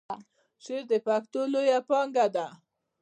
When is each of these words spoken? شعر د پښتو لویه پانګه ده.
شعر 0.63 0.83
د 0.91 0.93
پښتو 1.05 1.41
لویه 1.53 1.79
پانګه 1.89 2.25
ده. 2.35 2.47